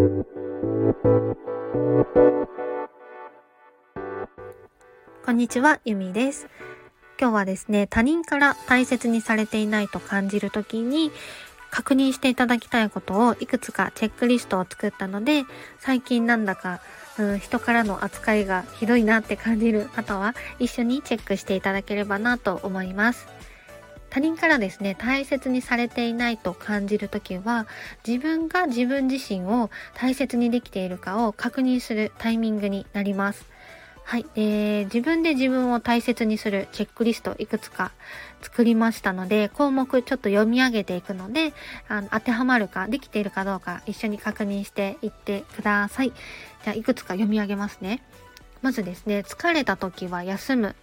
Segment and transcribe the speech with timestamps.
[0.00, 0.06] こ
[5.32, 6.48] んにちは、ゆみです。
[7.20, 11.12] 今日はですね、他人から大切にされていないと感じるときに、
[11.70, 15.44] 確認していただきたいことをいくつかチェックリストを作ったので、
[15.78, 16.80] 最近なんだか、
[17.18, 23.39] うん、人からの扱いがひどいなって感じる方は、一緒にチェックしていただければなと思います。
[24.10, 27.66] 他人からですね、大切にされていないと感じるときは、
[28.06, 33.46] 自分が自分自身を大切にできているかを確認するタイミングになります。
[34.02, 37.92] はい、えー、自分で自分を大切にするチェックリストいくつか
[38.42, 41.52] 作りましたので、項目ちょっと読み上げていくので、
[41.86, 46.12] あの当てはまるか、できているかどうか一緒に確認していってください。
[46.64, 48.02] じゃあ、いくつか読み上げますね。
[48.62, 50.74] まずですね、疲れた時は休む。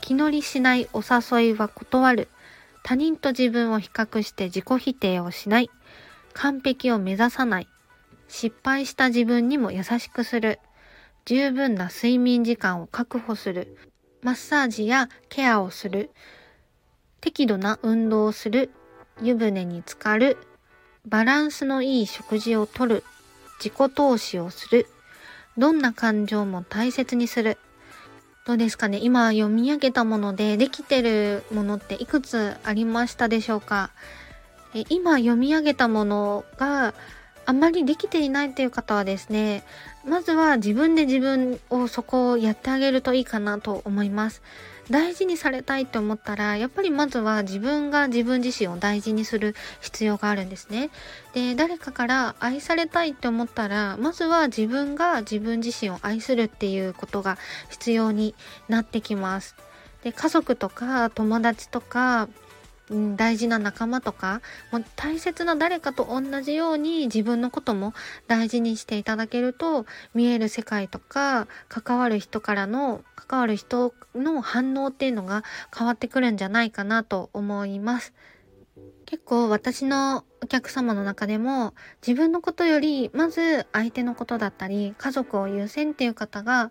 [0.00, 2.28] 気乗りしないお誘いは断る。
[2.82, 5.70] 他人と自分を比較して自己否定をしない。
[6.32, 7.68] 完璧を目指さない。
[8.28, 10.58] 失敗した自分にも優しくする。
[11.24, 13.76] 十分な睡眠時間を確保する。
[14.22, 16.10] マッサージやケアをする。
[17.20, 18.70] 適度な運動をする。
[19.20, 20.38] 湯船に浸かる。
[21.06, 23.04] バランスのいい食事をとる。
[23.58, 24.86] 自己投資をする。
[25.56, 27.58] どんな感情も大切にする。
[28.44, 28.98] どうですかね？
[29.00, 33.90] 今読み上げたものでできてるものっていくつありましたでしょうか？
[34.74, 36.92] え今読み上げたものが
[37.44, 39.64] あんまりできていないという方はですね、
[40.04, 44.42] まずは自分で自分をそこをやってあげるといいかなと思います。
[44.90, 50.90] 大事にされたいと思ったら、やっぱりまずは自分が自分自身を大事にする必要があるんですね。
[51.34, 57.38] で、誰かから愛されたいって思ったら、まずは自分が自分自身を愛するっていうことが
[57.70, 58.34] 必要に
[58.68, 59.54] なってきます。
[60.02, 62.28] で、家族とか友達とか、
[62.92, 67.94] うん、大事な仲間とか、もう大切な誰かと同じように自分のことも
[68.28, 75.42] 大事にしていただけると、見える世界とか、関わる人からの、関わる人の反応っていうのが
[75.76, 78.12] 変わってくるんじゃないかなと思います。
[79.06, 81.74] 結構私のお客様の中でも
[82.06, 86.70] 自分のことよりまず相手のことだったり家族を優先っていう方が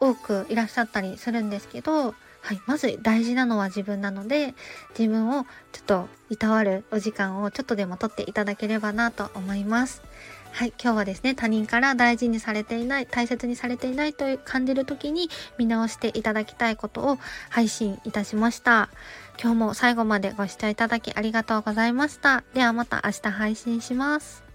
[0.00, 4.54] 多くいらっしゃったりするんですけどはい、まず大事なのは自分なので、
[4.98, 10.02] 自分をちょっといたわるお時間をちょっとでも取っていただければなと思います。
[10.50, 18.90] はい、今日はですね、他人から大事にされていない、大切にされていないと感じる時に見直していただきたいことを配信いたしました。
[19.40, 22.42] 今日も最後までご視聴いただきありがとうございました。
[22.54, 24.51] ではまた明日配信します。